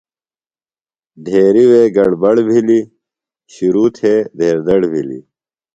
[1.23, 2.85] ڈھیریۡ وے گڑ بڑ بِھلیۡ،
[3.53, 5.23] شِروۡ تھے ڈہیر دڑ بِھلیۡ